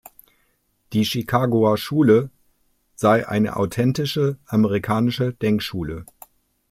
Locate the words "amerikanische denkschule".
4.47-6.07